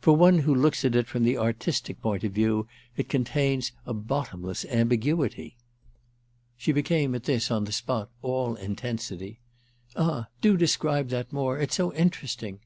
[0.00, 3.92] For one who looks at it from the artistic point of view it contains a
[3.92, 5.54] bottomless ambiguity."
[6.56, 9.38] She became at this, on the spot, all intensity.
[9.94, 12.60] "Ah do describe that more—it's so interesting.